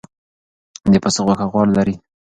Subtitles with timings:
[0.91, 1.95] د پسه غوښه غوړ لري.